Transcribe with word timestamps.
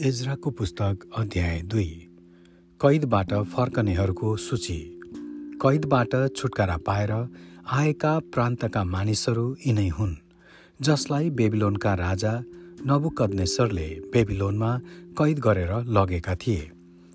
एजराको 0.00 0.50
पुस्तक 0.50 0.98
अध्याय 1.16 1.60
दुई। 1.62 1.84
कैदबाट 2.80 3.32
फर्कनेहरूको 3.34 4.36
सूची। 4.36 4.76
कैदबाट 5.62 6.14
छुटकारा 6.36 6.76
पाएर 6.76 7.12
आएका 7.72 8.18
प्रान्तका 8.18 8.84
मानिसहरू 8.84 9.44
यिनै 9.66 9.88
हुन् 9.88 10.14
जसलाई 10.82 11.30
बेबिलोनका 11.30 11.94
राजा 11.94 12.32
नबुकदनेश्वरले 12.86 13.88
बेबिलोनमा 14.12 14.72
कैद 15.18 15.38
गरेर 15.38 15.72
लगेका 15.88 16.34
थिए। 16.34 16.70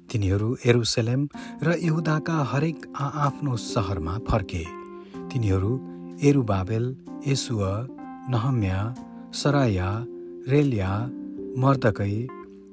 तिनीहरू 0.09 0.57
एरुसलेम 0.65 1.27
र 1.63 1.77
यहुदाका 1.81 2.37
हरेक 2.43 2.93
आआफ्नो 2.99 3.57
सहरमा 3.57 4.17
फर्के। 4.29 4.63
तिनीहरू 5.33 5.73
एरुबाबेल 6.23 6.95
यसुअ 7.27 7.75
नहम्या 8.29 8.79
सराया 9.33 9.91
रेलिया 10.47 10.91
मर्दकै 11.57 12.27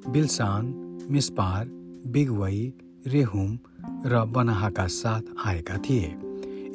बिल्सान 0.09 0.67
मिस्पार 1.11 1.67
बिगवई 2.07 2.73
रेहुम 3.07 3.59
र 4.07 4.25
बनाहाका 4.25 4.87
साथ 4.87 5.21
आएका 5.47 5.77
थिए। 5.79 6.09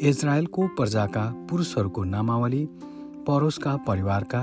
इजरायलको 0.10 0.68
प्रजाका 0.68 1.26
पुरुषहरूको 1.50 2.04
नामावली 2.04 2.66
परोसका 3.28 3.76
परिवारका 3.78 4.42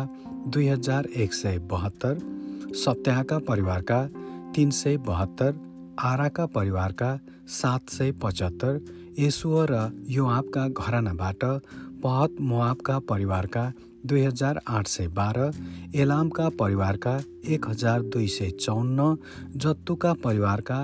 दुई 0.48 0.66
हजार 0.68 1.06
एक 1.16 1.34
सय 1.34 1.58
बहत्तर 1.58 2.18
सत्याका 2.84 3.38
परिवारका 3.38 4.02
तिन 4.54 4.70
सय 4.70 4.96
बहत्तर 4.96 5.58
आराका 6.00 6.46
परिवारका 6.46 7.10
सात 7.48 7.91
सय 7.91 8.12
पचहत्तर 8.12 8.80
यसुअ 9.18 9.66
र 9.70 9.91
योआबका 10.08 10.68
घरानाबाट 10.68 11.44
पहत 12.02 12.41
मोआबका 12.41 12.98
परिवारका 12.98 13.72
दुई 14.10 14.22
हजार 14.24 14.60
आठ 14.68 14.86
सय 14.88 15.06
बाह्र 15.18 15.50
एलामका 16.02 16.48
परिवारका 16.60 17.16
एक 17.54 17.68
हजार 17.68 18.02
दुई 18.14 18.26
सय 18.34 18.50
चौन्न 18.60 19.14
जत्तुका 19.64 20.12
परिवारका 20.24 20.78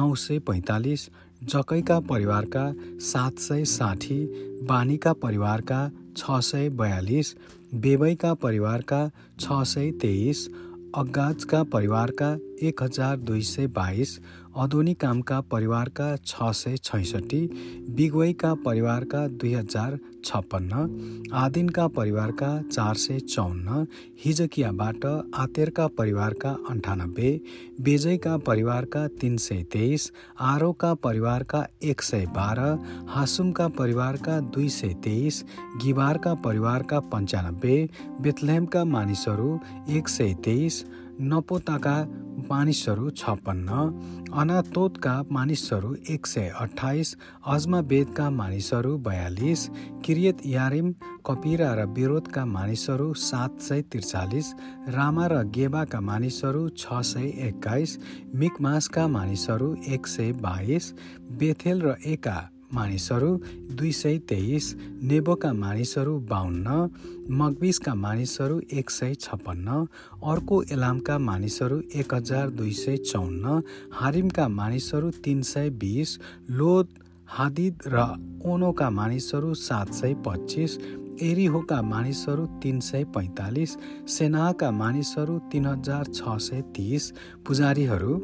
नौ 0.00 0.14
सय 0.24 0.38
पैँतालिस 0.48 1.08
जकैका 1.52 1.98
परिवारका 2.10 2.64
सात 3.10 3.38
सय 3.46 3.64
साठी 3.74 4.18
बानीका 4.68 5.12
परिवारका 5.22 5.80
छ 6.16 6.40
सय 6.50 6.68
बयालिस 6.82 7.34
बेबैका 7.82 8.34
परिवारका 8.44 9.00
छ 9.40 9.62
सय 9.72 9.90
तेइस 10.02 10.46
अगाजका 10.98 11.62
परिवारका 11.74 12.36
एक 12.62 12.82
हजार 12.82 13.16
दुई 13.28 13.42
सय 13.42 13.66
बाइस 13.76 14.18
अदोनिकामका 14.58 15.40
परिवारका 15.50 16.06
छ 16.26 16.50
सय 16.54 16.76
छैसठी 16.84 17.40
बिगवईका 17.96 18.52
परिवारका 18.64 19.26
दुई 19.40 19.52
हजार 19.54 19.98
छप्पन्न 20.24 21.30
आदिनका 21.34 21.86
परिवारका 21.96 22.50
चार 22.72 22.96
सय 23.02 23.18
चौन्न 23.20 23.86
हिजकियाबाट 24.24 25.04
आतेरका 25.40 25.86
परिवारका 25.98 26.50
अन्ठानब्बे 26.70 27.30
बेजैका 27.84 28.36
परिवारका 28.48 29.06
तिन 29.20 29.36
सय 29.46 29.62
तेइस 29.72 30.10
आरोका 30.50 30.92
परिवारका 31.04 31.64
एक 31.90 32.02
सय 32.02 32.26
बाह्र 32.34 32.70
हासुमका 33.14 33.68
परिवारका 33.78 34.40
दुई 34.54 34.68
सय 34.78 34.94
तेइस 35.04 35.44
गिबारका 35.84 36.34
परिवारका 36.46 37.00
पन्चानब्बे 37.14 37.76
बेथलेमका 38.22 38.84
मानिसहरू 38.96 39.58
एक 39.96 40.08
सय 40.08 40.34
तेइस 40.44 40.84
नपोताका 41.22 41.96
मानिसहरू 42.50 43.10
छप्पन्न 43.12 43.78
अनातोतका 44.34 45.12
मानिसहरू 45.30 45.94
एक 46.10 46.26
सय 46.26 46.48
अठाइस 46.60 47.14
अजमा 47.46 47.80
बेदका 47.90 48.28
मानिसहरू 48.32 48.96
बयालिस 48.98 49.66
किरियत 50.04 50.46
यारिम 50.46 50.92
कपिरा 51.26 51.72
र 51.74 51.84
विरोधका 51.96 52.44
मानिसहरू 52.48 53.08
सात 53.22 53.60
सय 53.62 53.82
त्रिचालिस 53.92 54.52
रामा 54.90 55.26
र 55.26 55.42
गेबाका 55.50 56.00
मानिसहरू 56.02 56.62
छ 56.76 57.02
सय 57.06 57.28
एक्काइस 57.48 57.98
मिकमासका 58.36 59.06
मानिसहरू 59.10 59.74
एक 59.90 60.06
सय 60.06 60.32
बाइस 60.40 60.92
बेथेल 61.38 61.82
र 61.82 61.94
एका 62.06 62.38
मानिसहरू 62.72 63.30
दुई 63.72 63.90
सय 63.92 64.18
तेइस 64.28 64.74
नेबोका 65.02 65.52
मानिसहरू 65.54 66.18
बाहन्न 66.28 66.78
मगबिसका 67.34 67.94
मानिसहरू 67.96 68.60
एक 68.72 68.90
सय 68.90 69.14
छप्पन्न 69.20 69.84
अर्को 70.26 70.62
एलामका 70.70 71.18
मानिसहरू 71.20 71.80
एक 71.94 72.14
हजार 72.14 72.50
दुई 72.52 72.72
सय 72.76 72.96
चौन्न 73.04 73.60
हारिमका 73.94 74.48
मानिसहरू 74.54 75.10
तिन 75.24 75.42
सय 75.48 75.70
बिस 75.80 76.18
लोद 76.52 76.98
हादिद 77.28 77.88
र 77.88 78.06
ओनोका 78.46 78.90
मानिसहरू 78.92 79.54
सात 79.56 79.92
सय 79.94 80.14
पच्चिस 80.24 80.78
एरिहोका 81.22 81.80
मानिसहरू 81.84 82.46
तिन 82.62 82.80
सय 82.82 83.04
पैँतालिस 83.14 83.76
सेनाका 84.08 84.70
मानिसहरू 84.74 85.38
तिन 85.52 85.66
हजार 85.66 86.12
छ 86.12 86.36
सय 86.40 86.62
तिस 86.76 87.10
पुजारीहरू 87.46 88.14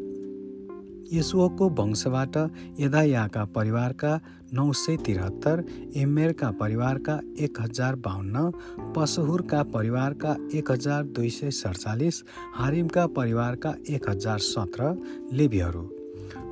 यसुको 1.13 1.69
वंशबाट 1.79 2.37
यदायाका 2.81 3.45
परिवारका 3.57 4.13
नौ 4.53 4.73
सय 4.75 4.97
त्रिहत्तर 5.05 5.65
इमेरका 5.97 6.51
परिवारका 6.61 7.19
एक 7.41 7.61
हजार 7.61 7.95
बाहन्न 8.07 8.93
पसहुरका 8.97 9.63
परिवारका 9.75 10.37
एक 10.55 10.71
हजार 10.71 11.05
दुई 11.17 11.31
सय 11.31 11.51
सडचालिस 11.53 12.23
हारिमका 12.55 13.07
परिवारका 13.17 13.75
एक 13.89 14.09
हजार 14.11 14.39
सत्र 14.49 14.95
लेबीहरू 15.33 15.85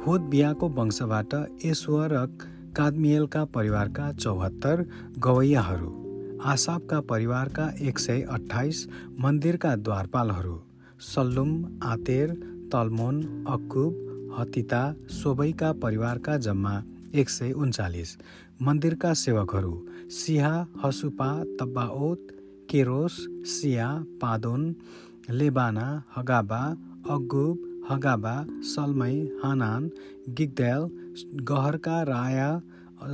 होद 0.06 0.30
बिहाको 0.30 0.68
वंशबाट 0.78 1.34
यसुव 1.64 2.04
र 2.12 2.26
कादमियलका 2.76 3.44
परिवारका 3.54 4.12
चौहत्तर 4.14 4.84
गवैयाहरू 5.18 5.92
आसाबका 6.46 7.00
परिवारका 7.10 7.68
एक 7.88 7.98
सय 7.98 8.22
अठाइस 8.30 8.86
मन्दिरका 9.20 9.74
द्वारपालहरू 9.84 10.56
सल्लुम 11.04 11.52
आतेर 11.84 12.34
तलमोन 12.72 13.22
अकुब 13.48 14.13
हतिता 14.36 14.82
सोबैका 15.12 15.72
परिवारका 15.82 16.36
जम्मा 16.46 16.74
एक 17.20 17.30
सय 17.30 17.52
उन्चालिस 17.64 18.16
मन्दिरका 18.62 19.12
सेवकहरू 19.20 19.74
सिहा 20.18 20.54
हसुपा 20.84 21.28
तब्बाओत 21.60 22.32
केरोस 22.70 23.16
सिया 23.52 23.88
पादोन 24.22 24.62
लेबाना 25.38 25.86
हगाबा 26.16 26.62
अगुब 27.14 27.70
हगाबा 27.90 28.34
सलमै 28.72 29.14
हानान 29.42 29.88
गिगदेल 30.38 30.88
गहरका 31.50 31.96
राया 32.10 32.50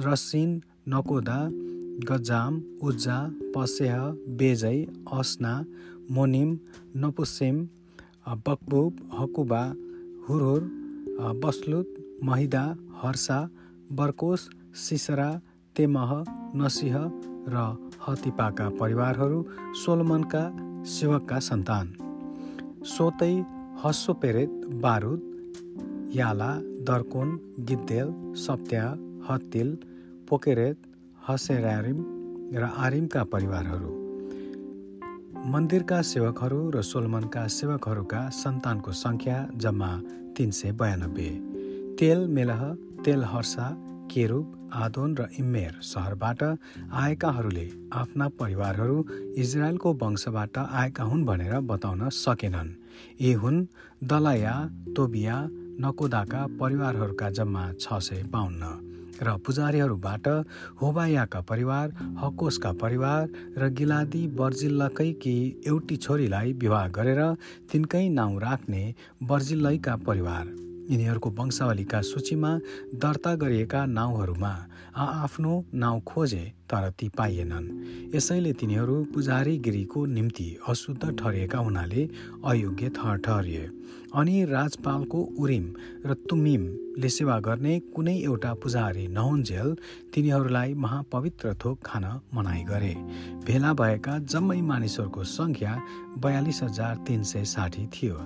रसिन 0.07 0.51
नकोदा 0.95 1.39
गजाम 2.09 2.61
उज्जा 2.89 3.21
पसेह 3.55 3.97
बेजै 4.41 4.77
अस्ना 5.21 5.55
मोनिम 6.17 6.59
नपुसेम 7.03 7.65
बकबुब 8.47 9.09
हकुबा 9.19 9.63
हुरहुर 10.27 10.63
बस्लुत 11.21 11.95
महिदा 12.25 12.63
हर्षा 13.03 13.39
बर्कोस 13.93 14.49
सिसरा 14.75 15.29
तेमह 15.77 16.13
नसिह 16.57 16.97
र 17.49 17.65
हतिपाका 18.07 18.69
परिवारहरू 18.71 19.43
सोलमनका 19.75 20.43
सेवकका 20.85 21.39
सन्तान। 21.39 21.93
सोतै 22.87 23.33
हस्सोपेरेत 23.85 24.51
बारुद 24.83 25.21
याला 26.15 26.51
दर्कोन 26.89 27.39
गिद्देल 27.69 28.35
सप्त्या 28.35 28.85
हत्तिल 29.29 29.77
पोकेरेत 30.29 30.77
हसेरारिम 31.29 32.05
र 32.55 32.63
आरिमका 32.77 33.25
परिवारहरू। 33.25 34.00
मन्दिरका 35.41 36.01
सेवकहरू 36.03 36.59
र 36.71 36.81
सोलमनका 36.85 37.43
सेवकहरूका 37.49 38.19
सन्तानको 38.39 38.93
सङ्ख्या 38.93 39.37
जम्मा 39.57 39.89
तिन 40.37 40.51
सय 40.51 40.73
बयानब्बे। 40.73 41.29
तेल 41.97 42.27
मेलह 42.29 42.65
तेल 43.05 43.25
हर्सा 43.25 43.69
केरुब 44.13 44.69
आदोन 44.77 45.17
र 45.17 45.29
इम्मेर 45.39 45.79
सहरबाट 45.83 46.43
आएकाहरूले 47.05 47.67
आफ्ना 47.95 48.29
परिवारहरू 48.37 48.99
इजरायलको 49.37 49.93
वंशबाट 50.03 50.59
आएका 50.59 51.05
हुन् 51.05 51.25
भनेर 51.25 51.55
बताउन 51.73 52.09
सकेनन्। 52.19 52.77
यी 53.21 53.33
हुन् 53.41 53.65
दलाया 54.05 54.55
तोबिया 54.97 55.41
नकोदाका 55.81 56.47
परिवारहरूका 56.61 57.31
जम्मा 57.31 57.65
छ 57.81 58.05
सय 58.05 58.23
बाहन्न 58.29 58.90
र 59.23 59.37
पुजारीहरूबाट 59.47 60.29
होबायाका 60.83 61.41
परिवार 61.41 61.93
हकोसका 62.21 62.73
परिवार 62.73 63.29
र 63.59 63.69
गिलादी 63.73 64.27
बर्जिल्लकैकी 64.39 65.37
एउटी 65.67 65.97
छोरीलाई 65.97 66.53
विवाह 66.53 66.89
गरेर 66.89 67.23
तिनकै 67.73 68.09
नाउँ 68.09 68.41
राख्ने 68.41 68.83
बर्जिल्लैका 69.23 69.97
परिवार। 70.09 70.70
यिनीहरूको 70.91 71.31
वंशावलीका 71.31 72.01
सूचीमा 72.03 72.51
दर्ता 73.03 73.35
गरिएका 73.43 73.85
नाउँहरूमा 73.89 74.55
आआफ्नो 74.97 75.53
नाउँ 75.75 76.01
खोजे 76.01 76.45
तर 76.71 76.91
ती 76.99 77.09
पाइएनन्। 77.19 77.67
यसैले 78.15 78.53
तिनीहरू 78.53 78.97
पुजारीगिरीको 79.15 80.05
निम्ति 80.07 80.47
अशुद्ध 80.69 81.03
ठहरिएका 81.11 81.59
हुनाले 81.59 82.03
अयोग्य 82.45 82.89
ठहरिए। 82.99 83.65
अनि 84.15 84.45
राजपालको 84.45 85.19
उरिम 85.39 85.67
र 86.07 86.15
तुमिमले 86.29 87.09
सेवा 87.09 87.39
गर्ने 87.41 87.79
कुनै 87.95 88.17
एउटा 88.21 88.53
पुजारी 88.55 89.07
नहुन्जेल 89.09 89.69
तिनीहरूलाई 90.15 90.75
महापवित्र 90.75 91.55
थोक 91.55 91.79
खान 91.87 92.05
मनाइ 92.35 92.63
गरे। 92.65 92.95
भेला 93.47 93.73
भएका 93.73 94.19
जम्मै 94.27 94.61
मानिसहरूको 94.63 95.23
सङ्ख्या 95.25 95.73
बयालिस 96.19 96.63
हजार 96.63 96.97
तिन 97.07 97.23
सय 97.23 97.45
साठी 97.45 97.87
थियो। 97.87 98.17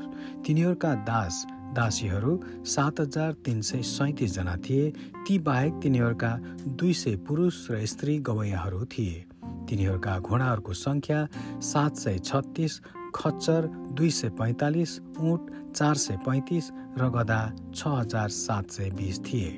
तिनीहरूका 0.47 0.95
दास 1.05 1.45
दासीहरू 1.75 2.33
सात 2.65 3.01
हजार 3.01 3.33
तिन 3.45 3.61
सय 3.61 3.83
सैतिसजना 3.83 4.57
थिए। 4.57 4.91
ती 5.27 5.39
बाहेक 5.39 5.81
तिनीहरूका 5.83 6.33
दुई 6.81 6.93
सय 6.95 7.17
पुरुष 7.27 7.71
र 7.71 7.85
स्त्री 7.87 8.19
गवैयाहरू 8.19 8.85
थिए। 8.85 9.25
तिनीहरूका 9.69 10.19
घोडाहरूको 10.19 10.73
सङ्ख्या 10.73 11.21
सात 11.63 11.97
सय 11.97 12.19
छत्तिस 12.19 12.81
खच्चर 13.15 13.67
दुई 13.99 14.11
सय 14.11 14.29
पैँतालिस 14.39 14.99
उठ 15.21 15.51
चार 15.75 15.95
सय 15.97 16.17
पैँतिस 16.27 16.71
र 16.99 17.09
गदा 17.11 17.41
छ 17.75 17.87
हजार 17.87 18.29
सात 18.29 18.71
सय 18.71 18.91
बिस 18.91 19.21
थिए। 19.27 19.51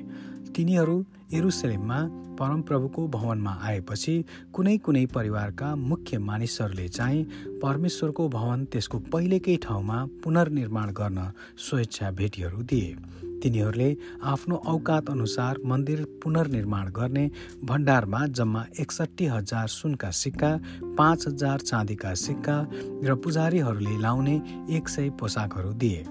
तिनीहरू 0.57 0.93
एरुसलेममा 1.33 1.97
परमप्रभुको 2.39 3.07
भवनमा 3.07 3.51
आएपछि 3.63 4.13
कुनै 4.53 4.77
कुनै 4.77 5.05
परिवारका 5.05 5.75
मुख्य 5.75 6.17
मानिसहरूले 6.19 6.87
चाहिँ 6.87 7.23
परमेश्वरको 7.61 8.27
भवन 8.29 8.63
त्यसको 8.65 8.99
पहिलेकै 9.13 9.55
ठाउँमा 9.57 9.97
पुनर्निर्माण 10.23 10.91
गर्न 10.91 11.27
स्वेच्छा 11.67 12.11
भेटीहरू 12.11 12.63
दिए। 12.63 12.95
तिनीहरूले 13.43 13.91
आफ्नो 14.23 14.55
औकात 14.67 15.09
अनुसार 15.09 15.61
मन्दिर 15.65 16.03
पुनर्निर्माण 16.23 16.91
गर्ने 16.91 17.29
भण्डारमा 17.63 18.25
जम्मा 18.27 18.65
एकसट्ठी 18.79 19.25
हजार 19.25 19.67
सुनका 19.67 20.11
सिक्का 20.11 20.51
पाँच 20.97 21.27
हजार 21.27 21.69
चाँदीका 21.69 22.13
सिक्का 22.25 22.59
र 23.05 23.21
पुजारीहरूले 23.23 24.01
लाउने 24.01 24.35
एक 24.77 24.89
सय 24.89 25.09
पोसाकहरू 25.19 25.73
दिए। 25.73 26.05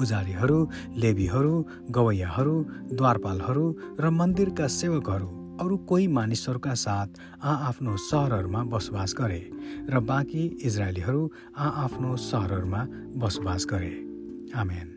पुजारीहरू 0.00 0.58
लेबीहरू 0.96 1.54
गवैयाहरू 1.90 2.56
द्वारपालहरू 2.96 3.66
र 4.00 4.10
मन्दिरका 4.10 4.66
सेवकहरू 4.80 5.30
अरू 5.60 5.76
कोही 5.88 6.06
मानिसहरूका 6.08 6.74
साथ 6.74 7.08
आआफ्नो 7.44 7.96
सहरहरूमा 8.08 8.62
बसोबास 8.72 9.14
गरे 9.18 9.42
र 9.92 10.00
बाँकी 10.10 10.44
इजरायलीहरू 10.64 11.22
आआफ्नो 11.58 12.16
सहरहरूमा 12.28 12.82
बसोबास 13.16 13.66
गरे। 13.70 13.92
आमेन। 14.56 14.88